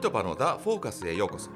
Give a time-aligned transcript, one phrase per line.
[0.00, 1.50] ピトパのダ・フォーカスへようこそ。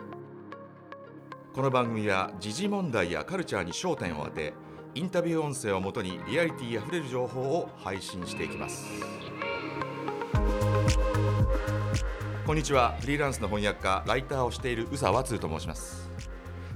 [1.54, 4.52] この番組は時事問題やカルチャーに焦点を当て
[4.94, 8.84] インタビュー音声をもとにリアリティあふれる情報を配信していきます。
[12.44, 12.94] こんにちは。
[13.00, 16.10] フリーランスの翻訳家ライターをしている宇佐和通と申します。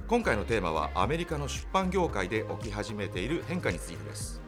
[0.07, 4.41] 今回のテーマはアメリカの出版業界で起き始めている変化についてです。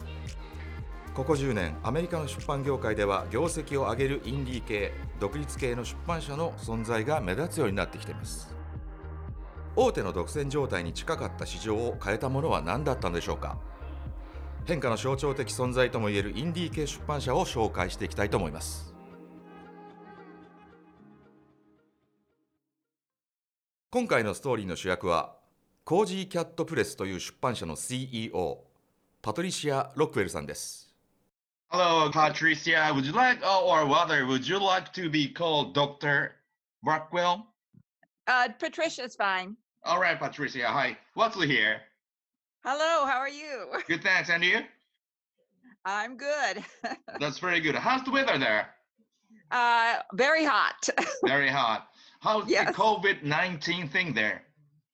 [1.14, 8.56] ここ10年アメリカの出版業界では業績を上げるインディー系独立系の出版社の存在が目立つようになってきています。
[9.76, 13.58] 大手の独占状態に近かった市場を変えたものは何だったのでしょうか。
[14.66, 18.94] 変化の象徴的存在ともいえるインディー系出版社を紹介していきたいと思います。
[23.90, 25.36] 今回のストーリーの主役は
[25.84, 28.64] コージーキャットプレスという出版社の CEO
[29.22, 30.91] パトリシア・ロックウェルさんです。
[31.72, 32.92] Hello, Patricia.
[32.94, 36.34] Would you like, oh, or rather, would you like to be called Dr.
[36.86, 37.46] Brockwell?
[38.28, 39.56] Uh, Patricia's fine.
[39.86, 40.68] All right, Patricia.
[40.68, 40.98] Hi.
[41.14, 41.80] What's here?
[42.66, 43.68] Hello, how are you?
[43.88, 44.30] Good, thanks.
[44.30, 44.60] And you?
[45.86, 46.64] I'm good.
[47.22, 47.74] That's very good.
[47.76, 48.68] How's the weather there?
[49.50, 50.88] Uh, very hot.
[51.26, 51.88] Very hot.
[52.20, 52.68] How's Yes.
[52.68, 54.44] the COVID 19 thing there?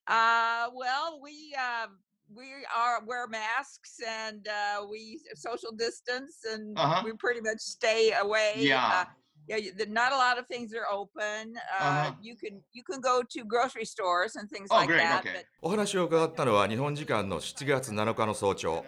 [0.08, 1.88] Uh, well, we uh,
[2.36, 7.02] we are wear masks and uh, we social distance and Uh-huh.
[7.06, 8.54] we pretty much stay away.
[8.58, 9.06] Yeah.
[9.06, 9.06] Uh,
[9.48, 11.56] yeah, not a lot of things are open.
[11.80, 12.12] Uh, Uh-huh.
[12.22, 15.00] You can you can go to grocery stores and things Oh, like great.
[15.02, 15.22] that.
[15.24, 15.34] Okay.
[15.34, 18.84] But お話を伺ったのは日本時間の7月7日の早朝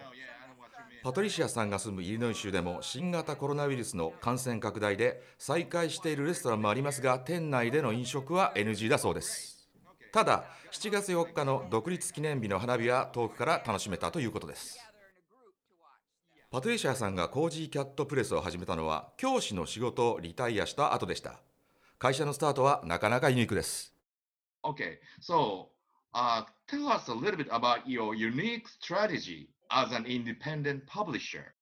[1.02, 9.59] パトリシアさんが住むイリノイ州でも新型コロナウイルスの感染拡大で再開しているレストランもありますが店内での飲食は NG だそうです
[10.12, 14.78] ただ7月4日の独立記念日の花火は遠くから楽しめたということです
[16.50, 21.40] パトリシアさんがコージーキャットプレスを始めたのは教師の仕事をリタイアした後でした
[21.98, 23.94] 会社のスタートはなかなかユニークです
[24.62, 24.98] Okay.
[25.22, 25.68] So,
[26.12, 31.54] uh, tell us a little bit about your unique strategy as an independent publisher.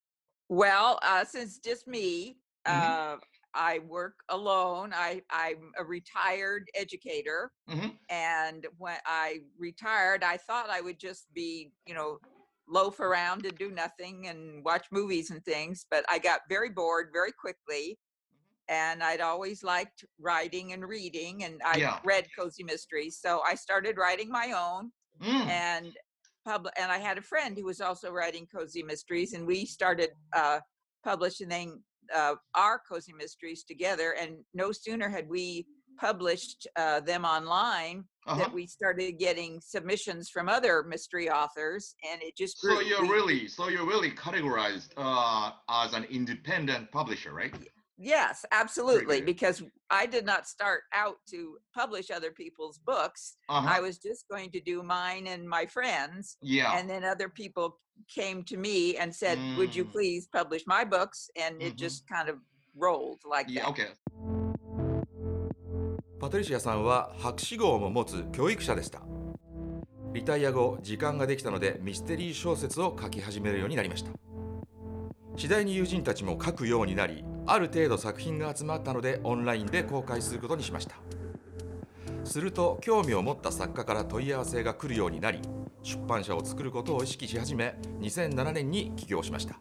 [0.49, 2.35] Well, uh, since just me,
[2.67, 3.15] Mhm.
[3.15, 3.19] uh,
[3.53, 4.93] I work alone.
[4.93, 7.51] I, I'm a retired educator.
[7.69, 7.97] Mhm.
[8.09, 12.19] And when I retired, I thought I would just be, you know,
[12.67, 15.85] loaf around and do nothing and watch movies and things.
[15.89, 17.99] But I got very bored very quickly.
[18.67, 21.99] And I'd always liked writing and reading, and I Yeah.
[22.03, 23.17] read cozy mysteries.
[23.19, 25.49] So I started writing my own Mm.
[25.49, 25.97] and
[26.45, 30.11] pub and I had a friend who was also writing cozy mysteries, and we started
[30.33, 30.59] uh,
[31.03, 31.83] publishing
[32.15, 34.15] uh, our cozy mysteries together.
[34.19, 35.65] And no sooner had we
[35.99, 38.37] published uh, them online Uh-huh.
[38.41, 42.75] that we started getting submissions from other mystery authors, and it just grew.
[42.75, 45.51] So you're We- really, so you're really categorized uh,
[45.83, 47.53] as an independent publisher, right?
[47.98, 49.18] Yes, absolutely.
[49.20, 49.26] good.
[49.26, 53.36] Because I did not start out to publish other people's books.
[53.48, 53.68] Uh-huh.
[53.68, 56.36] I was just going to do mine and my friends.
[56.42, 56.76] yeah.
[56.76, 57.78] and then other people
[58.12, 59.92] came to me and said would you Mm.
[59.92, 61.78] please publish my books and it Mhm.
[61.78, 62.36] just kind of
[62.76, 63.62] rolled like yeah.
[63.62, 63.94] that Okay.
[66.20, 69.00] パトリシアさんは博士号も持つ教育者でした
[70.12, 74.10] リタイア後時間ができたのでミステリー小説を書き始めるようになりました
[75.36, 80.95] 次第に友人たちも書くようになり ある程度作品が集まったのでオンラインで公開することにしました。
[82.23, 85.39] すると興味を持った作家から問い合わせが来るようになり
[85.81, 89.59] 出版社を作ることを意識し始め2007年に起業しました。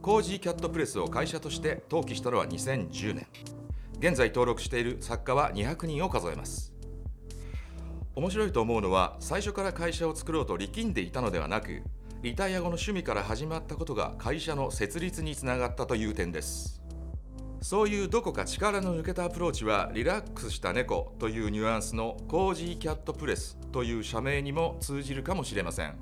[0.00, 3.26] コージーキャットプレスを会社として登記したのは2010年。
[3.98, 6.72] 現在登録している作家は200人を数えます。
[8.14, 11.82] 面白いと思うのは最初から会社を作ろうと力んでいたのではなく
[12.22, 16.82] リタイア後の趣味から始まったことが会社の設立につながったという点です
[17.62, 25.94] そういうどこか力の抜けたアプローチはリラックスした猫というニュアンスのコージーキャットプレスという社名にも通じるかもしれません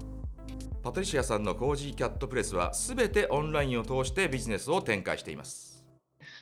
[0.82, 5.84] パトリシアさんのコージーキャットプレスは全てオンラインを通してビジネスを展開しています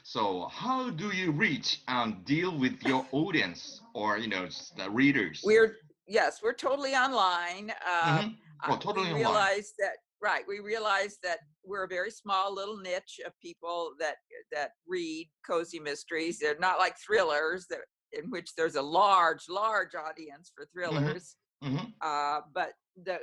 [0.05, 4.47] So how do you reach and deal with your audience or you know
[4.77, 5.43] the readers?
[5.45, 5.73] we're
[6.07, 8.37] yes we're totally online uh, Mhm.
[8.63, 12.79] I- Oh, totally we realized that right we realized that we're a very small little
[12.79, 14.17] niche of people that
[14.53, 16.39] that read cozy mysteries.
[16.39, 17.81] They're not like thrillers that
[18.13, 21.93] in which there's a large large audience for thrillers Mhm.
[22.01, 23.21] uh, but the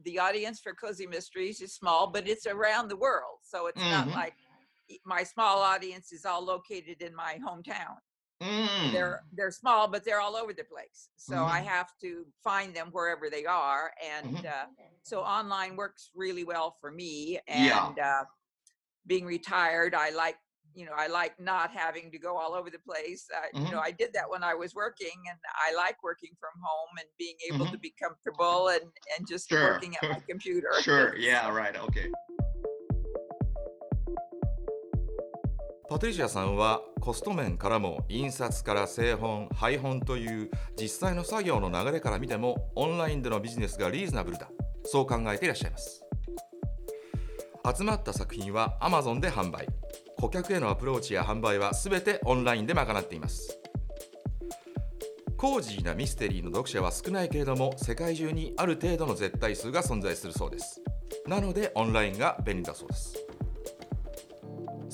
[0.00, 3.38] the audience for cozy mysteries is small but it's around the world.
[3.42, 4.14] So it's not Mhm.
[4.14, 4.36] like
[5.04, 7.96] my small audience is all located in my hometown
[8.42, 8.92] Mm.
[8.92, 11.66] they're they're small but they're all over the place so i Mhm.
[11.66, 14.44] have to find them wherever they are and Mhm.
[14.44, 14.66] uh,
[15.02, 17.86] so online works really well for me Yeah.
[17.88, 18.24] and uh,
[19.06, 20.36] being retired i like
[20.74, 23.26] you know, I like not having to go all over the place.
[23.34, 23.70] I, You Mhm.
[23.70, 27.08] know, I did that when I was working, and I like working from home and
[27.16, 27.80] being able to Mhm.
[27.80, 28.82] be comfortable and
[29.16, 29.62] and just Sure.
[29.72, 30.70] working at my computer.
[30.82, 31.16] Sure.
[31.16, 31.48] Yeah.
[31.50, 31.74] Right.
[31.74, 32.12] Okay.
[35.88, 44.48] パトリシアさんはコスト面からも印刷から製本配本という実際の作業の流れから見てもオンラインでのビジネスがリーズナブルだ。
[44.84, 46.04] そう考えていらっしゃいます。
[47.76, 49.68] 集まった作品は Amazon で販売。
[50.18, 53.56] 顧客へのアプローチや販売は全てオンラインで賄っています。
[55.36, 60.82] コージーなミステリーの読者は少ないけれども世界中にある程度の絶対数が存在するそうです。
[61.26, 63.25] なのでオンラインが便利だそうです。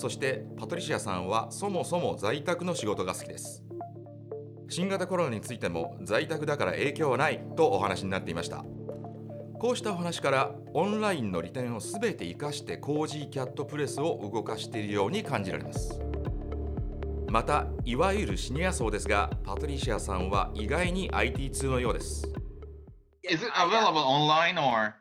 [0.02, 3.62] そしてパトリシアさんはそもそも在宅の仕事が好きです。
[4.68, 8.64] 新型コロナについても在宅だから影響はないとお話になっていました。
[9.60, 16.00] こうしたお話からオンラインの利点を全て生かしてコージーキャットプレスを動かしているように感じられます。
[17.28, 22.26] またいわゆるシニア層ですがパトリシアさんは意外に IT 通のようです。
[23.22, 24.94] Is it uh, available online or?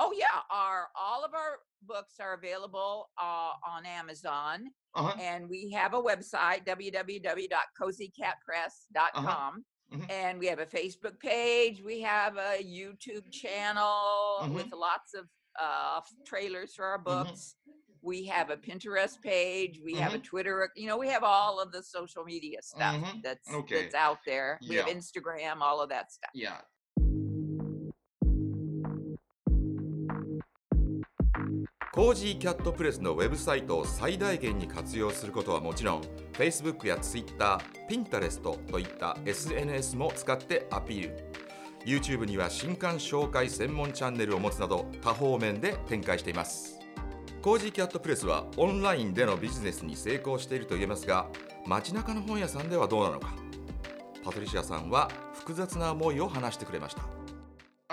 [0.00, 5.14] Oh yeah, our all of our books are available uh, on Amazon, Uh-huh.
[5.20, 9.64] and we have a website www.cozycatpress.com.
[9.92, 10.10] Mhm.
[10.10, 11.80] And we have a Facebook page.
[11.80, 15.26] We have a YouTube channel with lots of
[15.60, 17.04] uh, trailers for our Mhm.
[17.04, 17.54] books.
[18.02, 19.80] We have a Pinterest page.
[19.82, 20.18] We have a.
[20.18, 20.70] Twitter.
[20.76, 23.82] You know, we have all of the social media stuff that's Okay.
[23.84, 24.58] that's out there.
[24.68, 26.30] We have Instagram, all of that stuff.
[26.34, 26.60] Yeah.
[31.96, 36.02] コージーキャットプレスのウェブサイトを最大限に活用することはもちろん
[36.34, 37.58] Facebook や Twitter、
[37.88, 41.32] Pinterest といった SNS も使ってアピール。
[41.86, 46.78] YouTube には新刊紹介専門チャンネルを持つなど多方面で展開しています。
[47.40, 51.28] コージーキャットプレスはオンラインでのビジネスに成功していると言えますが
[51.66, 53.34] 街中の本屋さんではどうなのか。
[54.22, 57.15] パトリシアさんは複雑な思いを話してくれました。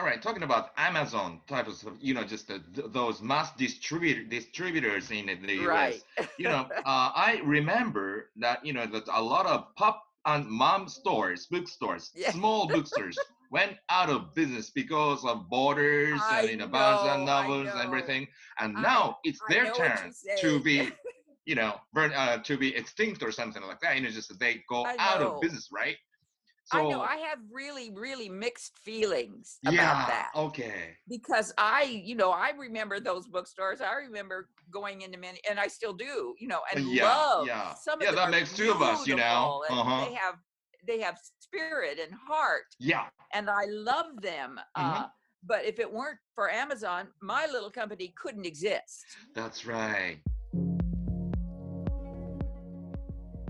[0.03, 5.09] All right, talking about Amazon type of, you know, just the, those mass distributor distributors
[5.11, 6.03] in the US.
[6.17, 6.29] Right.
[6.37, 10.89] You know, uh, I remember that you know that a lot of pop and mom
[10.89, 12.31] stores, bookstores, Yeah.
[12.31, 13.17] small bookstores
[13.49, 17.81] went out of business because of borders I and you know, Barnes and novels and
[17.81, 18.27] everything.
[18.59, 20.99] And I- now it's their know what you're turn to be,
[21.45, 23.95] you know, burn, uh, to be extinct or something like that.
[23.95, 25.37] You know, just they go I out know.
[25.37, 25.95] of business, right?
[26.71, 30.97] I know I have really, really mixed feelings about yeah, that okay.
[31.07, 33.81] because I, you know, I remember those bookstores.
[33.81, 37.73] I remember going into many, and I still do, you know, and Yeah, love yeah.
[37.75, 39.63] some of Yeah, that makes two of us, you know.
[39.69, 40.05] Uh-huh.
[40.05, 40.35] They have
[40.85, 43.05] they have spirit and heart, Yeah.
[43.33, 44.59] and I love them.
[44.77, 45.03] Mm-hmm.
[45.03, 45.07] Uh,
[45.45, 49.05] but if it weren't for Amazon, my little company couldn't exist.
[49.35, 50.19] That's right.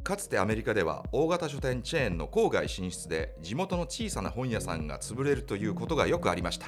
[0.03, 6.67] かつてアメリカでは大型書店チェーンの郊外進出で地元の小さな本屋さんが潰れるということがよくありました。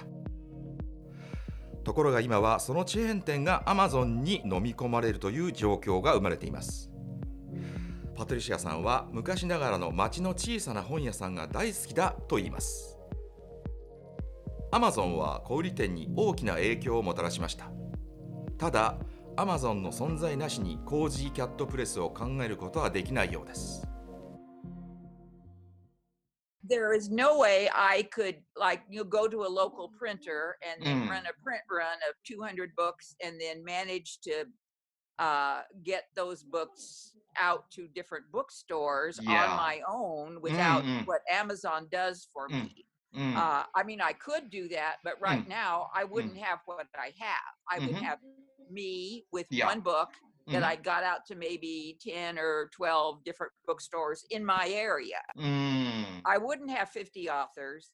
[1.84, 6.90] ところが今はそのチェーン店が Amazon に飲み込まれるという状況が生まれています。
[8.16, 12.98] パトリシアさんは昔ながらの町の小さな本屋さんが大好きだと言います。
[14.72, 17.70] Amazon は小売店に大きな影響をもたらしました。
[18.58, 18.98] ただ
[19.37, 23.87] Amazon の存在なしにコージーキャットプレスを考えることはできないようです
[26.69, 30.85] There is no way I could like you know, go to a local printer and
[30.85, 31.09] then Mm.
[31.09, 34.47] run a print run of 200 books and then manage to
[35.19, 39.51] uh, get those books out to different bookstores Yeah.
[39.53, 41.07] on my own without Mm-mm.
[41.07, 42.65] what Amazon does for Mm.
[42.65, 42.87] me.
[43.15, 43.37] Mm.
[43.37, 47.13] Uh, I mean, I could do that, but right now I wouldn't have what I
[47.19, 47.53] have.
[47.69, 48.03] I would Mhm.
[48.03, 48.19] have
[48.70, 49.68] me with Yeah.
[49.68, 50.10] one book
[50.48, 50.64] that Mhm.
[50.64, 55.22] I got out to maybe 10 or 12 different bookstores in my area.
[55.38, 56.22] Mm.
[56.24, 57.92] I wouldn't have 50 authors.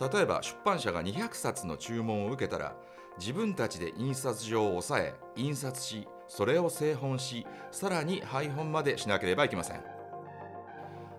[0.00, 2.76] 例えば出版社が200冊の注文を受けたら
[3.18, 9.82] 自分たちで印刷所を抑え印刷しそれを製本しさらに配本までしなければいけません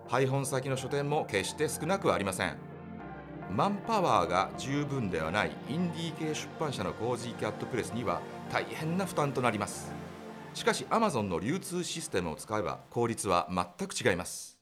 [0.07, 2.57] 配本先の書店も決して少なくはありません
[3.49, 9.91] マンパワーが十分ではないインディー系出版社のコージーキャットプレスには大変な負担となります
[10.53, 14.57] しかし Amazon の流通システムを使えば効率は全く違います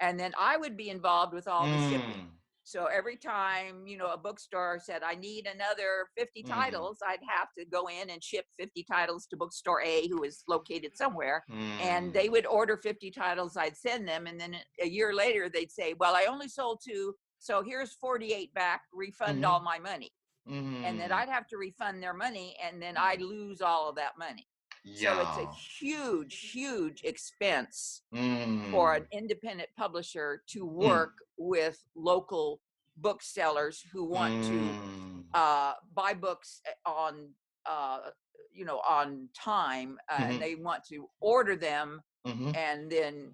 [0.00, 2.00] And then I would be involved with all the shipping.
[2.16, 2.28] Mm.
[2.64, 6.48] So every time, you know, a bookstore said, I need another 50 Mhm.
[6.48, 10.42] titles, I'd have to go in and ship 50 titles to bookstore A, who is
[10.48, 11.44] located somewhere.
[11.78, 12.32] And they Mm.
[12.32, 14.26] would order 50 titles, I'd send them.
[14.26, 17.14] And then a year later, they'd say, Well, I only sold two.
[17.42, 19.48] So here's 48 back, refund Mhm.
[19.48, 20.12] all my money.
[20.46, 21.14] And then Mm.
[21.14, 22.56] I'd have to refund their money.
[22.62, 24.48] And then I'd lose all of that money.
[24.94, 28.70] So it's a huge, huge expense Mm.
[28.70, 32.60] for an independent publisher to work with local
[32.96, 35.24] booksellers who want to Mm.
[35.34, 37.34] uh, buy books eh, on
[37.64, 38.10] uh,
[38.50, 40.30] you know on time uh, Mhm.
[40.30, 42.54] and they want to order them Mhm.
[42.56, 43.32] and then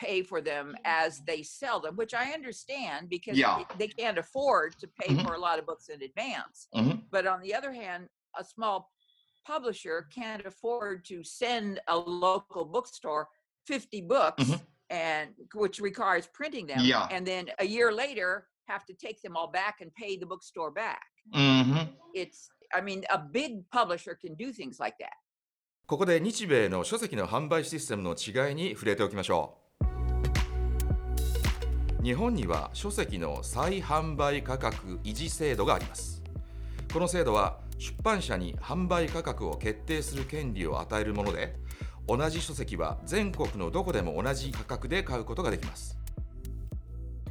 [0.00, 3.60] pay for them as they sell them which i understand because Yeah.
[3.60, 5.24] it- they can't afford to pay Mhm.
[5.24, 7.04] for a lot of books in advance Mhm.
[7.10, 8.92] but on the other hand a small
[9.46, 13.28] publisher can't afford to send a local bookstore
[13.66, 14.60] 50 books Mhm.
[14.90, 17.08] and which requires printing them Yeah.
[17.10, 20.70] and then a year later have to take them all back and pay the bookstore
[20.70, 21.72] back Mm-hmm.
[21.72, 21.96] Mhm.
[22.14, 25.16] it's i mean a big publisher can do things like that
[25.86, 29.61] ここで日米の書籍の販売システムの違いに触れておきましょう
[32.03, 36.21] 日本には書籍の再販売価格維持制度があります。
[36.91, 41.55] この制度は出版社に販売価格を決定する権利を与えるもので
[42.05, 45.97] 同じ書籍は全国のどこでも同じ価格で買うことができます。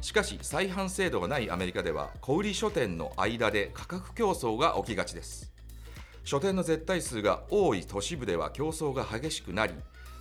[0.01, 5.53] しかし再販制度がないアメリカでは小売書店の間で価格競争が起きがちです。
[6.23, 9.75] 書店の絶対数が多い都市部では競争が激しくなり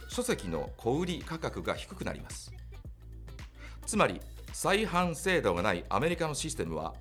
[0.08, 2.52] 書籍の小売価格が低くなります。
[3.86, 4.20] つまり
[4.52, 6.94] 再販制度がないアメリカのシステムは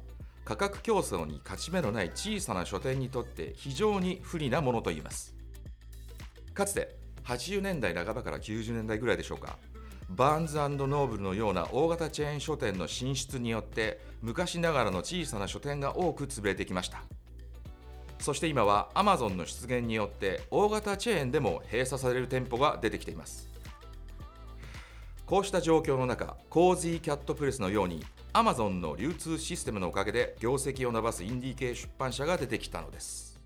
[0.46, 5.36] 価格競争に勝ち目のない小さな書店にとって非常に不利なものといえます。
[6.54, 9.58] かつて80年代半ばから90年代ぐらいでしょうか
[10.10, 17.04] バーンズノーブルのような大型チェーン書店の進出によって昔ながらの小さな書店が多く潰れてきました。
[18.20, 23.50] そして今はアマゾンの出現によって大型チェーンでも閉鎖される店舗が出てきています。
[25.32, 33.40] こうした状況の中コージーキャットプレスのようにアマゾンの流通システムのおかげで業績を伸ばすインディー系出版社が出てきたのです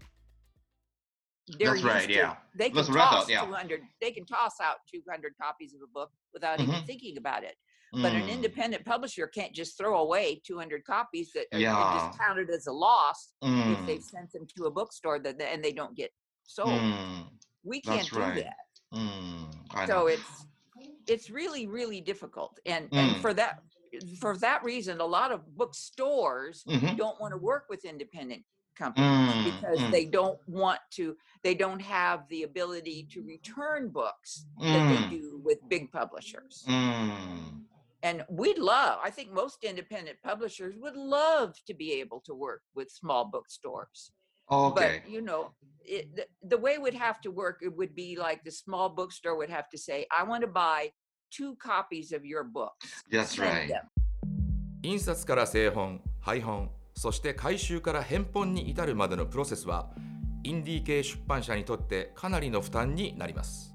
[1.59, 2.37] they're That's right, yeah.
[2.57, 3.45] they can That's toss thought, yeah.
[3.45, 6.85] 200 they can toss out 200 copies of a book without even Mhm.
[6.87, 7.55] thinking about it
[7.93, 8.29] but an Mm.
[8.31, 12.73] independent publisher can't just throw away 200 copies that are just count it as a
[12.73, 13.85] loss if Mm.
[13.85, 16.11] they've sent them to a bookstore that and they don't get
[16.47, 17.25] sold Mm.
[17.63, 18.43] we can't That's do right.
[18.43, 18.57] that
[18.91, 19.87] Mm.
[19.87, 20.44] So it's
[21.07, 23.21] it's really really difficult and and Mm.
[23.21, 23.59] for that
[24.19, 26.97] for that reason a lot of bookstores Mhm.
[26.97, 28.43] don't want to work with independent
[28.75, 29.91] companies Mm, because mm.
[29.91, 34.89] they don't want to they don't have the ability to return books that Mm.
[35.09, 37.63] they do with big publishers Mm.
[38.03, 42.63] and we'd love i think most independent publishers would love to be able to work
[42.73, 44.11] with small bookstores
[44.49, 45.01] Okay.
[45.03, 45.51] but you know
[45.83, 48.89] it, the, the way it would have to work it would be like the small
[48.89, 50.91] bookstore would have to say i want to buy
[51.31, 53.67] two copies of your books That's right.
[53.67, 53.89] them."
[54.83, 59.89] 印刷から製本配本そして回収から返本に至るまでのプロセスは
[60.43, 63.74] インディー系出版社にとってかなりの負担になります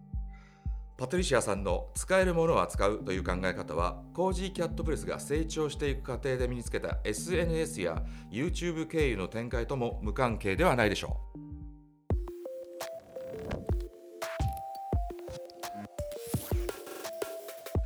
[1.01, 11.41] パトリシアさんの使えるものを扱うという考え方はコージーキャットプレスが成長していく過程で身につけた SNS や YouTube 経由の展開とも無関係ではないでしょう。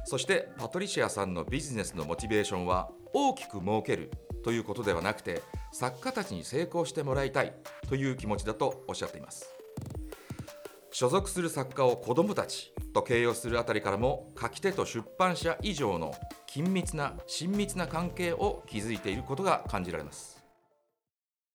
[0.07, 4.11] そしてパトリシアさんのビジネスのモチベーションは大きく儲ける
[4.43, 5.41] ということではなくて
[5.73, 7.55] 作家たちに成功してもらいたい
[7.89, 9.64] という気持ちだとおっしゃっています。
[10.97, 16.15] 所属する作家を子供たちと形容するあたりからも書き手と出版社以上の
[16.49, 20.41] 緊密な親密な関係を築いていることが感じられます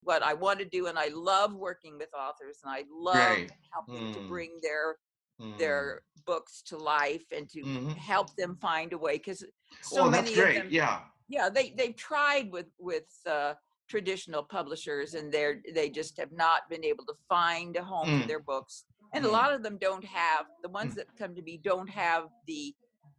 [0.03, 4.11] what I want to do, and I love working with authors, and I love helping
[4.13, 4.27] to Mm.
[4.27, 4.97] bring their
[5.39, 5.57] Mm.
[5.57, 7.95] their books to life and to Mhm.
[7.95, 9.17] help them find a way.
[9.19, 9.45] Because
[9.83, 10.57] so oh, many great.
[10.57, 11.03] of them, Yeah.
[11.29, 13.53] yeah, they they've tried with with uh,
[13.87, 18.21] traditional publishers, and they're they just have not been able to find a home Mm.
[18.21, 18.85] for their books.
[19.13, 19.31] And a Mm.
[19.31, 20.97] lot of them don't have the ones Mm.
[20.97, 22.73] that come to me don't have the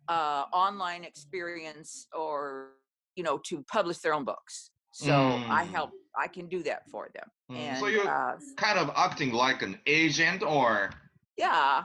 [0.09, 2.70] uh, online experience or
[3.16, 4.70] you know to publish their own books.
[4.92, 5.12] So
[5.50, 5.73] I Mm.
[5.73, 5.90] help.
[6.16, 7.28] I can do that for them.
[7.50, 7.56] Mm.
[7.59, 10.90] And so you're uh, kind of acting like an agent or
[11.37, 11.85] yeah,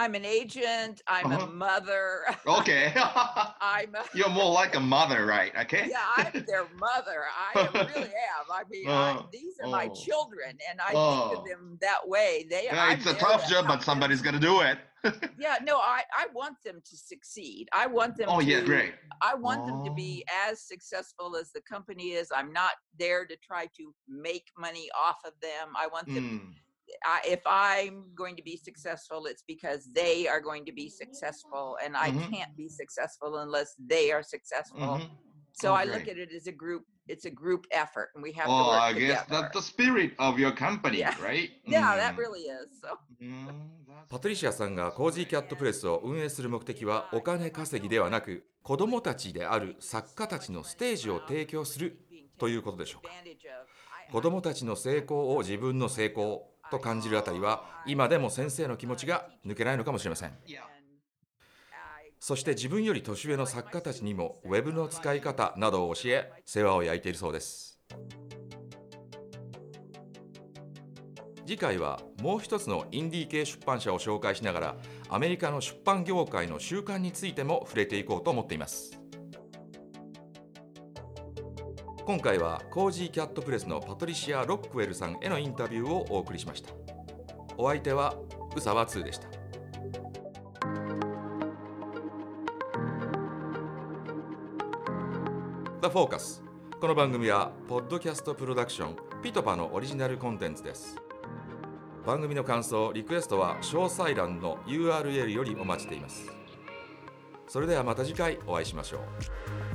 [0.00, 1.02] I'm an agent.
[1.08, 1.44] I'm Uh-huh.
[1.46, 2.20] a mother.
[2.46, 2.92] okay.
[3.60, 5.52] I'm a, you're more like a mother, right?
[5.62, 5.88] Okay.
[5.90, 7.24] yeah, I'm their mother.
[7.54, 8.46] I am- really am.
[8.52, 9.94] I mean, Uh, these are my oh.
[9.94, 11.28] children, and I Oh.
[11.28, 12.46] think of them that way.
[12.48, 14.78] They, Yeah, I'm it's a tough job, but somebody's gonna do it.
[15.38, 17.68] Yeah, no, I, I want them to succeed.
[17.72, 18.28] I want them.
[18.28, 18.94] oh to, yeah, great.
[19.22, 19.94] I want them to Oh.
[19.94, 22.28] be as successful as the company is.
[22.34, 25.66] I'm not there to try to make money off of them.
[25.76, 26.54] I want them Mm.
[27.04, 31.76] I, if I'm going to be successful, it's because they are going to be successful,
[31.84, 32.30] and I Mhm.
[32.30, 34.98] can't be successful unless they are successful.
[34.98, 35.10] Mhm.
[35.52, 36.84] So Oh, I look at it as a group.
[37.08, 39.42] It's a group effort, and we have to Oh, work I guess together.
[39.42, 41.14] that's the spirit of your company, Yeah.
[41.20, 41.50] right?
[41.64, 42.18] yeah, that Mm.
[42.18, 42.80] really is.
[42.80, 43.68] So Mm,
[44.08, 51.98] パトリシアさんがコージーキャットプレスを運営する目的はお金稼ぎではなく子どもたちである作家たちのステージを提供する
[52.38, 53.10] ということでしょうか
[54.12, 60.32] 子どもたちの成功を自分の成功と感じるあたりは今でも先生の気持ちが抜けないのかもしれません。
[62.20, 67.78] そして自分より年上の作家たちにもウェブの使い方などを教え世話を焼いているそうです。
[71.46, 74.76] 次回はもう一つのインディー系出版社を紹介しながら
[75.08, 78.97] アメリカの出版業界の習慣についても触れていこうと思っています。
[82.08, 86.72] 今回はコージーキャットプレスのパトリシア・ロックウェルさんへのインタビューをお送りしました。
[87.58, 88.14] お相手は
[88.52, 89.28] 宇佐和2でした。
[95.82, 96.40] The Focus
[96.80, 100.96] この番組はポッドキャストプロダクションピトパのオリジナルコンテンツです。
[102.06, 106.24] 番組の感想リクエストは詳細欄の URL よりお待ちしています。
[107.46, 109.67] それではまた次回お会いしましょう。